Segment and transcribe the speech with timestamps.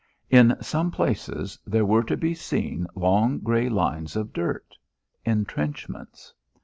[0.31, 4.75] In some places there were to be seen long grey lines of dirt,
[5.25, 6.33] intrenchments.